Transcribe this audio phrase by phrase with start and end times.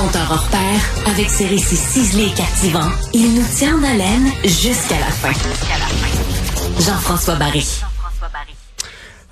[0.00, 0.48] Hors
[1.08, 5.32] avec ses récits ciselés et captivants, il nous tient en haleine jusqu'à la fin.
[6.78, 7.66] Jean-François Barry.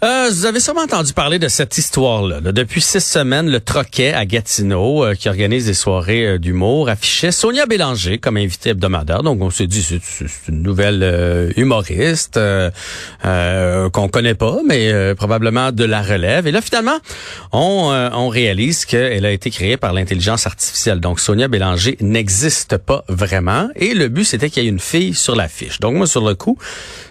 [0.04, 2.43] Euh, vous avez sûrement entendu parler de cette histoire-là.
[2.43, 7.32] Depuis six semaines, le Troquet à Gatineau, euh, qui organise des soirées euh, d'humour, affichait
[7.32, 9.22] Sonia Bélanger comme invitée hebdomadaire.
[9.22, 12.39] Donc, on s'est dit, c'est une nouvelle euh, humoriste
[13.22, 16.46] qu'on connaît pas, mais probablement de la relève.
[16.46, 16.99] Et là, finalement,
[17.53, 21.00] on, on réalise qu'elle a été créée par l'intelligence artificielle.
[21.00, 23.68] Donc, Sonia Bélanger n'existe pas vraiment.
[23.76, 25.81] Et le but, c'était qu'il y ait une fille sur l'affiche.
[25.81, 26.58] Donc, moi, sur le coup,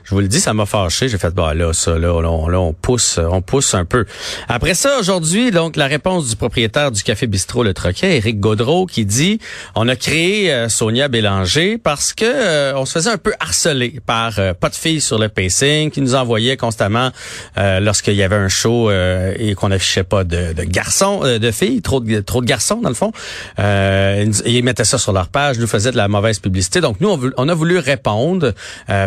[0.06, 1.10] je vous le dis, ça m'a fâché.
[1.10, 4.06] J'ai fait, bah là, ça, là, on, là, on pousse, on pousse un peu.
[4.48, 8.86] Après ça, aujourd'hui, donc, la réponse du propriétaire du Café Bistrot Le Troquet, Éric Gaudreau,
[8.86, 9.40] qui dit,
[9.74, 14.00] on a créé euh, Sonia Bélanger parce que euh, on se faisait un peu harceler
[14.06, 17.10] par euh, pas de filles sur le pacing, qui nous envoyaient constamment
[17.58, 22.00] lorsqu'il y avait un show et qu'on affichait pas de, de garçons, de filles, trop
[22.00, 23.12] de, trop de garçons dans le fond.
[23.58, 26.82] ils mettaient ça sur leur page, nous faisaient de la mauvaise publicité.
[26.82, 28.54] Donc, nous, on, on a voulu répondre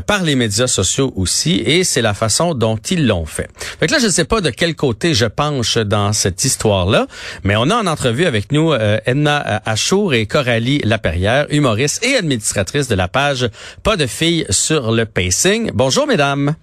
[0.06, 3.48] par les médias sociaux aussi, et c'est la façon dont ils l'ont fait.
[3.78, 7.06] Fait que là, je ne sais pas de quel côté je penche dans cette histoire-là,
[7.44, 12.16] mais on a en entrevue avec nous euh, Edna Achour et Coralie Laperrière, humoriste et
[12.16, 13.48] administratrice de la page
[13.82, 15.70] Pas de filles sur le pacing.
[15.74, 16.54] Bonjour, mesdames.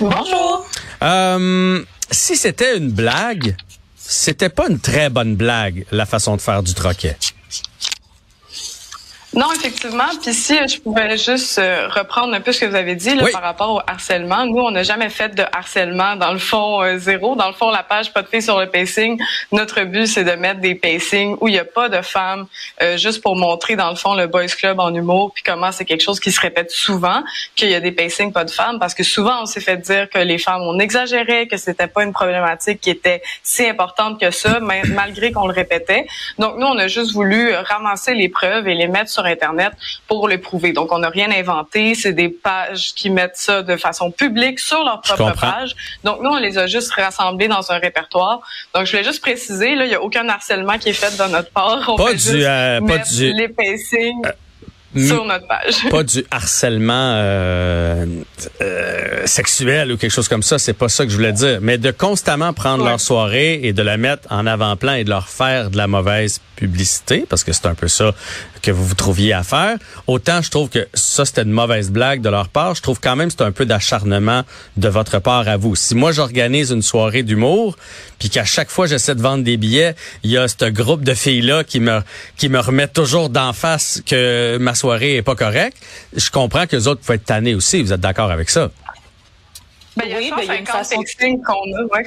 [0.00, 0.66] Bonjour.
[1.02, 3.56] Euh, si c'était une blague,
[3.96, 7.16] c'était pas une très bonne blague, la façon de faire du troquet.
[9.34, 10.08] Non, effectivement.
[10.22, 13.26] Puis si je pouvais juste euh, reprendre un peu ce que vous avez dit là,
[13.30, 14.46] par rapport au harcèlement.
[14.46, 17.36] Nous, on n'a jamais fait de harcèlement dans le fond euh, zéro.
[17.36, 19.20] Dans le fond, la page pas de filles sur le pacing.
[19.52, 22.46] Notre but, c'est de mettre des pacings où il n'y a pas de femmes,
[22.82, 25.84] euh, juste pour montrer dans le fond le boys club en humour, puis comment c'est
[25.84, 27.22] quelque chose qui se répète souvent,
[27.54, 30.08] qu'il y a des pacings pas de femmes, parce que souvent on s'est fait dire
[30.08, 34.30] que les femmes on exagérait, que c'était pas une problématique qui était si importante que
[34.30, 36.06] ça, malgré qu'on le répétait.
[36.38, 39.72] Donc nous, on a juste voulu ramasser les preuves et les mettre sur Internet
[40.06, 40.72] pour le prouver.
[40.72, 41.94] Donc, on n'a rien inventé.
[41.94, 45.74] C'est des pages qui mettent ça de façon publique sur leur propre page.
[46.04, 48.40] Donc, nous, on les a juste rassemblés dans un répertoire.
[48.74, 51.30] Donc, je voulais juste préciser, là, il n'y a aucun harcèlement qui est fait de
[51.30, 51.84] notre part.
[51.88, 53.32] On pas du, euh, pas du...
[53.32, 54.22] les pacings.
[54.96, 55.88] Euh, sur notre page.
[55.90, 58.06] Pas du harcèlement euh,
[58.62, 61.76] euh, sexuel ou quelque chose comme ça, c'est pas ça que je voulais dire, mais
[61.76, 65.70] de constamment prendre leur soirée et de la mettre en avant-plan et de leur faire
[65.70, 68.14] de la mauvaise publicité, parce que c'est un peu ça
[68.68, 69.78] que vous vous trouviez à faire.
[70.06, 72.74] Autant je trouve que ça, c'était une mauvaise blague de leur part.
[72.74, 74.42] Je trouve quand même c'est un peu d'acharnement
[74.76, 75.74] de votre part à vous.
[75.74, 77.78] Si moi, j'organise une soirée d'humour,
[78.18, 81.14] puis qu'à chaque fois, j'essaie de vendre des billets, il y a ce groupe de
[81.14, 82.02] filles-là qui me,
[82.36, 85.78] qui me remettent toujours d'en face que ma soirée est pas correcte,
[86.14, 87.82] je comprends que les autres peuvent être tannés aussi.
[87.82, 88.70] Vous êtes d'accord avec ça?
[89.96, 90.96] Ben, il y a, oui, ben, y a une façon
[91.46, 92.06] qu'on a, ouais.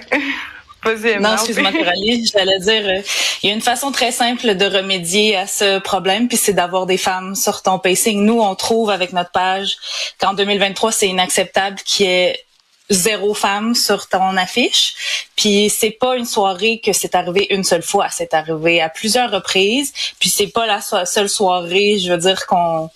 [1.19, 3.01] Non, excuse-moi, Coralie, j'allais dire, euh,
[3.43, 6.85] il y a une façon très simple de remédier à ce problème, puis c'est d'avoir
[6.85, 8.23] des femmes sur ton pacing.
[8.23, 9.77] Nous, on trouve avec notre page
[10.19, 12.45] qu'en 2023, c'est inacceptable qu'il y ait
[12.91, 15.29] zéro femme sur ton affiche.
[15.35, 19.31] Puis c'est pas une soirée que c'est arrivé une seule fois, c'est arrivé à plusieurs
[19.31, 19.93] reprises.
[20.19, 22.89] Puis c'est pas la seule soirée, je veux dire qu'on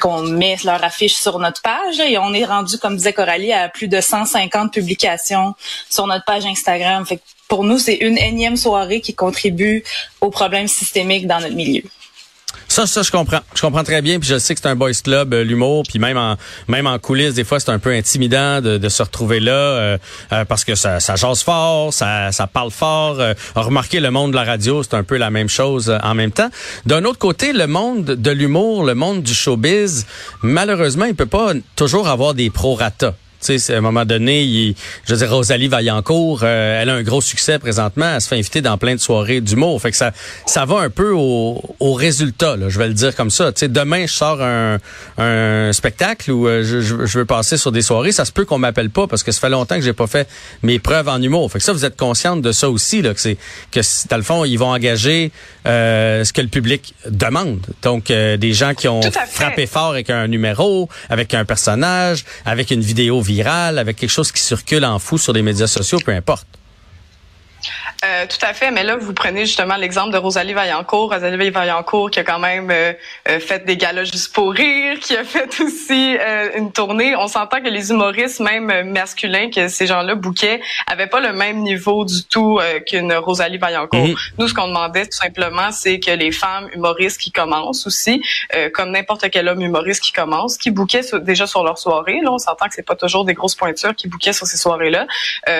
[0.00, 2.00] qu'on met leur affiche sur notre page.
[2.00, 5.54] Et on est rendu, comme disait Coralie, à plus de 150 publications
[5.88, 7.04] sur notre page Instagram.
[7.06, 9.84] Fait pour nous, c'est une énième soirée qui contribue
[10.22, 11.82] aux problèmes systémiques dans notre milieu.
[12.72, 13.40] Ça, ça, je comprends.
[13.54, 14.18] Je comprends très bien.
[14.18, 15.82] Puis je sais que c'est un boys club, euh, l'humour.
[15.86, 16.38] Puis même en
[16.68, 19.98] même en coulisses, des fois, c'est un peu intimidant de, se retrouver là euh,
[20.32, 23.18] euh, parce que ça, ça jase fort, ça, ça parle fort.
[23.54, 26.48] remarquez le monde de la radio, c'est un peu la même chose en même temps.
[26.86, 30.06] D'un autre côté, le monde de l'humour, le monde du showbiz,
[30.42, 33.14] malheureusement, il peut pas toujours avoir des prorata.
[33.42, 36.94] Tu sais, à un moment donné, il, je veux dire, Rosalie Vaillancourt, euh, elle a
[36.94, 38.14] un gros succès présentement.
[38.14, 39.80] Elle se fait inviter dans plein de soirées d'humour.
[39.80, 40.12] Fait que ça,
[40.46, 43.52] ça va un peu au, au résultat, là, je vais le dire comme ça.
[43.52, 44.78] Tu sais, demain, je sors un,
[45.18, 48.12] un spectacle où euh, je, je, veux passer sur des soirées.
[48.12, 50.28] Ça se peut qu'on m'appelle pas parce que ça fait longtemps que j'ai pas fait
[50.62, 51.50] mes preuves en humour.
[51.50, 53.36] Fait que ça, vous êtes consciente de ça aussi, là, que c'est
[53.70, 55.32] que dans le fond, ils vont engager
[55.66, 57.60] euh, ce que le public demande.
[57.82, 59.00] Donc, des gens qui ont
[59.30, 64.30] frappé fort avec un numéro, avec un personnage, avec une vidéo viral, avec quelque chose
[64.32, 66.46] qui circule en fou sur les médias sociaux, peu importe.
[68.04, 71.12] Euh, tout à fait, mais là, vous prenez justement l'exemple de Rosalie Vaillancourt.
[71.12, 72.92] Rosalie Vaillancourt qui a quand même euh,
[73.28, 76.16] euh, fait des galas juste pour rire, qui a fait aussi
[76.56, 77.14] une tournée.
[77.14, 81.58] On s'entend que les humoristes, même masculins, que ces gens-là bouquaient, avaient pas le même
[81.58, 84.08] niveau du tout qu'une Rosalie Vaillancourt.
[84.08, 84.16] Mhm.
[84.38, 88.22] Nous, ce qu'on demandait tout simplement, c'est que les femmes humoristes qui commencent aussi,
[88.74, 92.20] comme n'importe quel homme humoriste qui commence, qui bouquaient déjà sur leur soirée.
[92.22, 95.06] Là, on s'entend que c'est pas toujours des grosses pointures qui bouquaient sur ces soirées-là.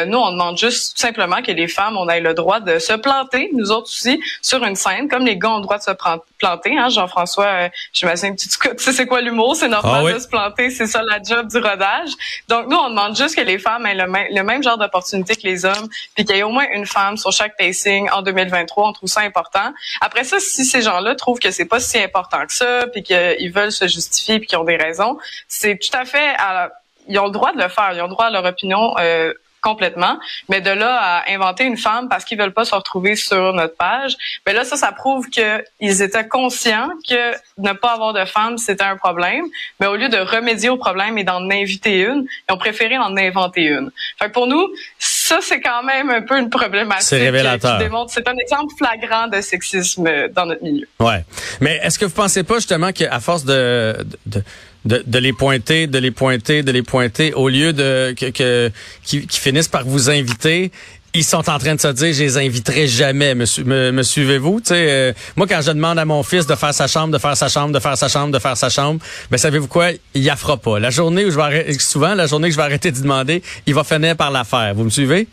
[0.07, 2.79] nous, on demande juste tout simplement que les femmes, on ait le le droit de
[2.79, 5.83] se planter, nous autres aussi, sur une scène, comme les gars ont le droit de
[5.83, 5.91] se
[6.39, 6.79] planter.
[6.79, 10.19] Hein, Jean-François, euh, j'imagine que tu, tu sais c'est quoi l'humour, c'est normal ah de
[10.19, 12.11] se planter, c'est ça la job du rodage.
[12.49, 15.43] Donc nous, on demande juste que les femmes aient le, le même genre d'opportunité que
[15.45, 18.89] les hommes, puis qu'il y ait au moins une femme sur chaque pacing en 2023.
[18.89, 19.73] On trouve ça important.
[20.01, 23.53] Après ça, si ces gens-là trouvent que c'est pas si important que ça, puis qu'ils
[23.53, 25.19] veulent se justifier, puis qu'ils ont des raisons,
[25.49, 26.71] c'est tout à fait à
[27.09, 29.33] ils ont le droit de le faire, ils ont le droit à leur opinion euh,
[29.63, 30.19] complètement.
[30.49, 33.77] Mais de là à inventer une femme parce qu'ils veulent pas se retrouver sur notre
[33.77, 34.17] page,
[34.47, 38.59] mais ben là ça, ça prouve qu'ils étaient conscients que ne pas avoir de femme
[38.59, 39.45] c'était un problème.
[39.81, 43.17] Mais au lieu de remédier au problème et d'en inviter une, ils ont préféré en
[43.17, 43.91] inventer une.
[44.19, 44.69] Fait pour nous,
[44.99, 47.09] ça c'est quand même un peu une problématique.
[47.09, 47.81] C'est révélateur.
[48.09, 50.89] C'est un exemple flagrant de sexisme dans notre milieu.
[51.01, 51.25] Ouais.
[51.61, 54.43] Mais est-ce que vous pensez pas justement qu'à force de, de de,
[54.85, 58.71] de, les pointer, de les pointer, de les pointer, au lieu de que, que
[59.05, 60.73] qui, finissent par vous inviter.
[61.15, 63.35] Ils sont en train de se dire, je les inviterai jamais.
[63.35, 64.61] Me, me, suivez-vous?
[64.61, 67.19] Tu sais, euh, moi quand je demande à mon fils de faire sa chambre, de
[67.19, 68.99] faire sa chambre, de faire sa chambre, de faire sa chambre,
[69.31, 69.91] ben savez-vous quoi?
[70.15, 70.79] Il y fera pas.
[70.79, 73.43] La journée où je vais arrêter, souvent la journée que je vais arrêter de demander,
[73.67, 74.75] il va finir par la faire.
[74.75, 75.29] Vous me suivez?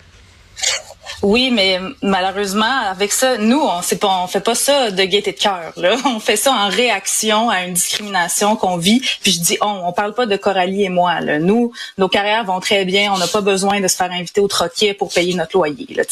[1.22, 5.38] Oui, mais malheureusement, avec ça, nous, on ne on fait pas ça de gaieté de
[5.38, 5.74] cœur.
[5.76, 9.02] Là, on fait ça en réaction à une discrimination qu'on vit.
[9.22, 11.20] Puis je dis, on, on parle pas de Coralie et moi.
[11.20, 11.40] Là.
[11.40, 13.14] Nous, nos carrières vont très bien.
[13.14, 15.88] On n'a pas besoin de se faire inviter au troquet pour payer notre loyer.
[15.96, 16.04] Là,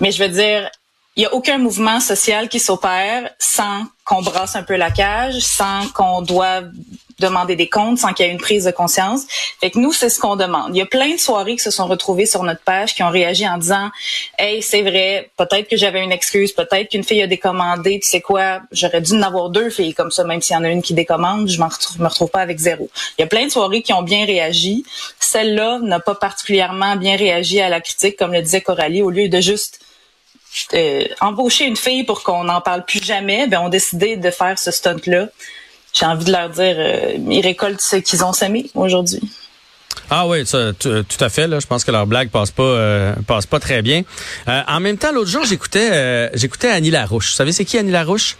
[0.00, 0.70] mais je veux dire,
[1.16, 5.38] il n'y a aucun mouvement social qui s'opère sans qu'on brasse un peu la cage,
[5.40, 6.70] sans qu'on doive
[7.22, 9.22] demander des comptes sans qu'il y ait une prise de conscience.
[9.60, 10.74] Fait que nous, c'est ce qu'on demande.
[10.74, 13.10] Il y a plein de soirées qui se sont retrouvées sur notre page qui ont
[13.10, 13.90] réagi en disant
[14.38, 18.20] Hey, c'est vrai, peut-être que j'avais une excuse, peut-être qu'une fille a décommandé, tu sais
[18.20, 20.82] quoi, j'aurais dû en avoir deux filles comme ça, même s'il y en a une
[20.82, 22.90] qui décommande, je me retrouve pas avec zéro.
[23.18, 24.84] Il y a plein de soirées qui ont bien réagi.
[25.20, 29.28] Celle-là n'a pas particulièrement bien réagi à la critique, comme le disait Coralie, au lieu
[29.28, 29.78] de juste
[30.74, 34.30] euh, embaucher une fille pour qu'on n'en parle plus jamais, ben on a décidé de
[34.30, 35.28] faire ce stunt-là
[35.92, 39.20] j'ai envie de leur dire, euh, ils récoltent ce qu'ils ont semé aujourd'hui.
[40.08, 41.48] Ah oui, ça, tout à fait.
[41.48, 44.02] Je pense que leur blague passe pas euh, passe pas très bien.
[44.48, 47.30] Euh, en même temps, l'autre jour, j'écoutais j'écoutais Annie Larouche.
[47.30, 48.36] Vous savez c'est qui Annie Larouche?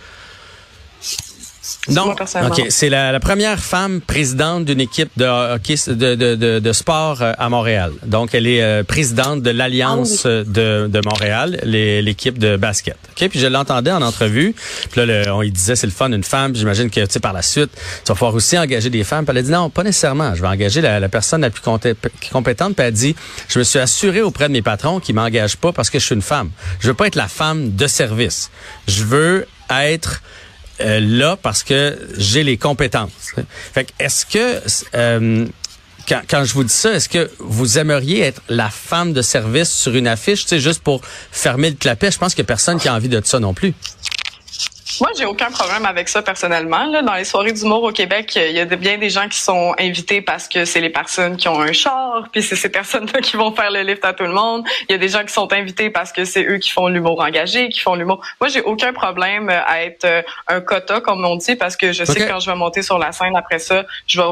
[1.89, 2.67] Non, ok.
[2.69, 7.49] C'est la, première femme présidente d'une équipe de hockey de, de, de, sport euh, à
[7.49, 7.93] Montréal.
[8.05, 12.97] Donc, elle est euh, présidente de l'Alliance ah de, de Montréal, l'équipe de basket.
[13.11, 14.55] Ok, puis je l'entendais en entrevue.
[14.91, 16.55] Puis là, on lui disait c'est le fun une femme.
[16.55, 19.25] J'imagine que tu sais par la suite, tu vas pouvoir aussi engager des femmes.
[19.25, 20.35] Puis elle a dit non, pas nécessairement.
[20.35, 22.75] Je vais engager la, personne la plus compétente.
[22.75, 23.17] Puis elle a dit
[23.49, 26.15] je me suis assuré auprès de mes patrons qu'ils m'engagent pas parce que je suis
[26.15, 26.51] une femme.
[26.81, 28.51] Je veux pas être la femme de service.
[28.89, 30.23] Je veux être
[30.81, 33.11] euh, là parce que j'ai les compétences.
[33.73, 34.61] Fait est-ce que
[34.95, 35.47] euh,
[36.09, 39.71] quand, quand, je vous dis ça, est-ce que vous aimeriez être la femme de service
[39.71, 42.11] sur une affiche, tu sais, juste pour fermer le clapet?
[42.11, 43.75] Je pense qu'il n'y a personne qui a envie de ça non plus.
[45.01, 46.85] Moi, j'ai aucun problème avec ça personnellement.
[46.85, 49.75] Là, dans les soirées d'humour au Québec, il y a bien des gens qui sont
[49.79, 53.37] invités parce que c'est les personnes qui ont un char, puis c'est ces personnes-là qui
[53.37, 54.67] vont faire le lift à tout le monde.
[54.89, 57.21] Il y a des gens qui sont invités parce que c'est eux qui font l'humour
[57.21, 58.21] engagé, qui font l'humour.
[58.41, 62.05] Moi, j'ai aucun problème à être euh, un quota, comme on dit, parce que je
[62.05, 64.27] sais que quand je vais monter sur la scène après ça, je vais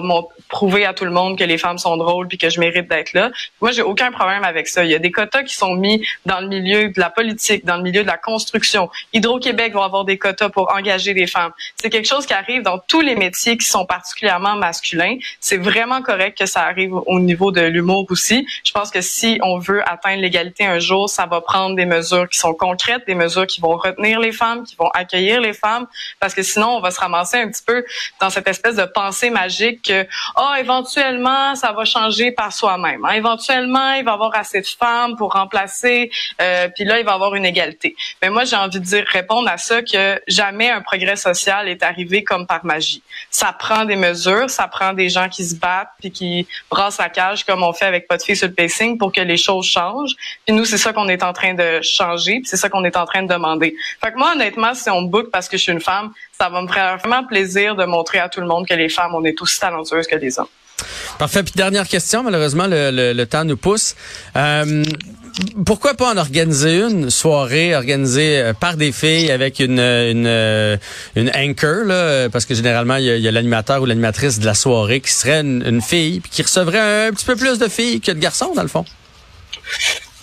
[0.49, 3.13] prouver à tout le monde que les femmes sont drôles puis que je mérite d'être
[3.15, 3.31] là.
[3.61, 4.85] Moi, j'ai aucun problème avec ça.
[4.85, 7.77] Il y a des quotas qui sont mis dans le milieu de la politique, dans
[7.77, 8.91] le milieu de la construction.
[9.13, 11.53] Hydro-Québec va avoir des quotas pour engager des femmes.
[11.77, 15.17] C'est quelque chose qui arrive dans tous les métiers qui sont particulièrement masculins.
[15.41, 18.47] C'est vraiment correct que ça arrive au niveau de l'humour aussi.
[18.65, 22.29] Je pense que si on veut atteindre l'égalité un jour, ça va prendre des mesures
[22.29, 25.87] qui sont concrètes, des mesures qui vont retenir les femmes, qui vont accueillir les femmes,
[26.19, 27.85] parce que sinon on va se ramasser un petit peu
[28.21, 33.05] dans cette espèce de pensée magique que oh éventuellement ça va changer par soi-même.
[33.05, 33.13] Hein.
[33.13, 37.13] Éventuellement il va y avoir assez de femmes pour remplacer, euh, puis là il va
[37.13, 37.97] y avoir une égalité.
[38.23, 41.83] Mais moi j'ai envie de dire répondre à ça que jamais un progrès social est
[41.83, 43.03] arrivé comme par magie.
[43.31, 47.11] Ça prend des mesures, ça prend des gens qui se battent puis qui brassent la
[47.11, 49.67] cage comme on fait avec Pas de filles sur le pacing pour que les choses
[49.67, 50.15] changent.
[50.47, 52.97] Puis nous, c'est ça qu'on est en train de changer, puis c'est ça qu'on est
[52.97, 53.75] en train de demander.
[54.03, 56.49] Fait que moi, honnêtement, si on me book parce que je suis une femme, ça
[56.49, 59.25] va me faire vraiment plaisir de montrer à tout le monde que les femmes, on
[59.25, 60.49] est aussi talentueuses que les hommes.
[61.19, 61.43] Parfait.
[61.43, 63.95] Puis dernière question, malheureusement, le, temps nous pousse.
[64.37, 64.83] Euh,
[65.65, 70.77] pourquoi pas en organiser une soirée organisée euh, par des filles avec une une, euh,
[71.17, 75.01] une anchor là, parce que généralement il y a, l'animateur ou l'animatrice de la soirée
[75.01, 78.19] qui serait une, fille puis qui recevrait un petit peu plus de filles que de
[78.19, 78.85] garçons dans le fond?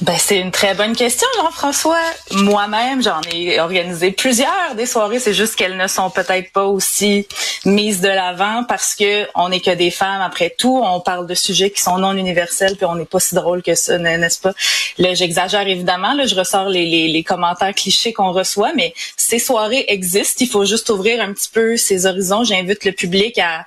[0.01, 1.99] Ben, c'est une très bonne question, Jean-François.
[2.31, 5.19] Moi-même, j'en ai organisé plusieurs des soirées.
[5.19, 7.27] C'est juste qu'elles ne sont peut-être pas aussi
[7.65, 10.21] mises de l'avant parce que on n'est que des femmes.
[10.21, 13.33] Après tout, on parle de sujets qui sont non universels, puis on n'est pas si
[13.33, 14.53] drôle que ça, n'est-ce pas?
[14.99, 16.13] Là, j'exagère évidemment.
[16.13, 20.45] Là, je ressors les, les, les commentaires clichés qu'on reçoit, mais ces soirées existent.
[20.45, 22.43] Il faut juste ouvrir un petit peu ces horizons.
[22.43, 23.65] J'invite le public à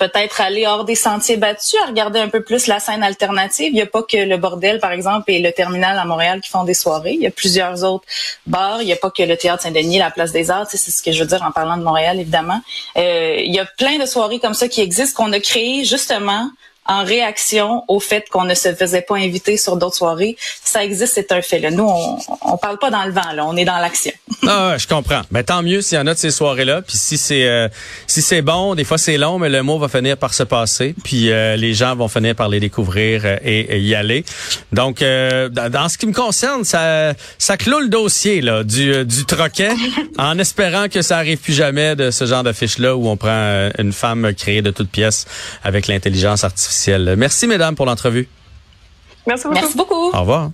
[0.00, 3.68] peut-être aller hors des sentiers battus, à regarder un peu plus la scène alternative.
[3.68, 6.50] Il n'y a pas que le bordel, par exemple, et le terminal à Montréal qui
[6.50, 7.12] font des soirées.
[7.12, 8.06] Il y a plusieurs autres
[8.46, 8.80] bars.
[8.80, 10.66] Il n'y a pas que le Théâtre Saint-Denis, la Place des Arts.
[10.70, 12.60] C'est ce que je veux dire en parlant de Montréal, évidemment.
[12.96, 16.50] Euh, il y a plein de soirées comme ça qui existent, qu'on a créées justement
[16.90, 20.36] en réaction au fait qu'on ne se faisait pas inviter sur d'autres soirées.
[20.64, 21.60] Ça existe, c'est un fait.
[21.60, 21.70] Là.
[21.70, 24.12] Nous, on, on parle pas dans le vent, là, on est dans l'action.
[24.48, 25.22] ah, je comprends.
[25.30, 26.82] Mais tant mieux s'il y en a de ces soirées-là.
[26.82, 27.68] Puis si c'est euh,
[28.08, 30.94] si c'est bon, des fois c'est long, mais le mot va finir par se passer.
[31.04, 34.24] Puis euh, les gens vont finir par les découvrir euh, et, y aller.
[34.72, 39.70] Donc, dans ce qui me concerne, ça ça clôt le dossier là du du troquet,
[40.18, 43.92] en espérant que ça arrive plus jamais de ce genre d'affiche-là où on prend une
[43.92, 45.26] femme créée de toutes pièces
[45.62, 46.44] avec l'intelligence
[46.80, 48.28] artificielle Merci, mesdames, pour l'entrevue.
[49.26, 49.54] Merci beaucoup.
[49.54, 50.10] Merci beaucoup.
[50.12, 50.50] Au revoir.